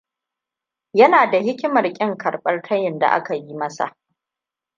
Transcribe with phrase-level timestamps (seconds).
[0.93, 3.97] Yana da hikimar kin karɓar tayin da aka yi masa.